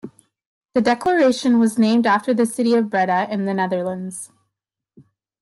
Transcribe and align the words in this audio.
The 0.73 0.81
declaration 0.81 1.59
was 1.59 1.77
named 1.77 2.07
after 2.07 2.33
the 2.33 2.47
city 2.47 2.73
of 2.73 2.89
Breda 2.89 3.27
in 3.29 3.45
the 3.45 3.53
Netherlands. 3.53 4.31